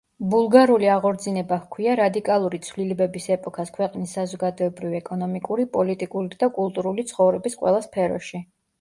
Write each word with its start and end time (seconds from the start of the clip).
ბულგარული 0.29 0.87
აღორძინება 0.93 1.59
ჰქვია 1.65 1.97
რადიკალური 1.99 2.61
ცვლილებების 2.69 3.29
ეპოქას 3.37 3.73
ქვეყნის 3.77 4.17
საზოგადოებრივ-ეკონომიკური, 4.19 5.69
პოლიტიკური 5.79 6.45
და 6.45 6.53
კულტურული 6.61 7.11
ცხოვრების 7.15 7.63
ყველა 7.65 7.89
სფეროში. 7.91 8.47